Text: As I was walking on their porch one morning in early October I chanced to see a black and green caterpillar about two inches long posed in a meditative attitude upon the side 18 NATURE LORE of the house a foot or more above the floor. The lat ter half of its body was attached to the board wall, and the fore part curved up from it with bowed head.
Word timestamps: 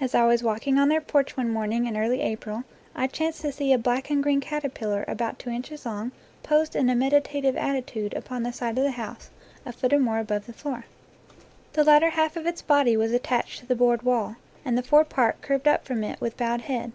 As 0.00 0.12
I 0.12 0.26
was 0.26 0.42
walking 0.42 0.76
on 0.76 0.88
their 0.88 1.00
porch 1.00 1.36
one 1.36 1.50
morning 1.50 1.86
in 1.86 1.96
early 1.96 2.20
October 2.20 2.64
I 2.96 3.06
chanced 3.06 3.42
to 3.42 3.52
see 3.52 3.72
a 3.72 3.78
black 3.78 4.10
and 4.10 4.20
green 4.20 4.40
caterpillar 4.40 5.04
about 5.06 5.38
two 5.38 5.50
inches 5.50 5.86
long 5.86 6.10
posed 6.42 6.74
in 6.74 6.90
a 6.90 6.96
meditative 6.96 7.56
attitude 7.56 8.12
upon 8.14 8.42
the 8.42 8.52
side 8.52 8.70
18 8.72 8.74
NATURE 8.74 8.80
LORE 8.80 8.88
of 8.88 8.96
the 8.96 9.02
house 9.02 9.30
a 9.64 9.72
foot 9.72 9.92
or 9.92 10.00
more 10.00 10.18
above 10.18 10.46
the 10.46 10.52
floor. 10.52 10.86
The 11.74 11.84
lat 11.84 12.02
ter 12.02 12.10
half 12.10 12.36
of 12.36 12.44
its 12.44 12.60
body 12.60 12.96
was 12.96 13.12
attached 13.12 13.60
to 13.60 13.66
the 13.66 13.76
board 13.76 14.02
wall, 14.02 14.34
and 14.64 14.76
the 14.76 14.82
fore 14.82 15.04
part 15.04 15.40
curved 15.42 15.68
up 15.68 15.84
from 15.84 16.02
it 16.02 16.20
with 16.20 16.36
bowed 16.36 16.62
head. 16.62 16.90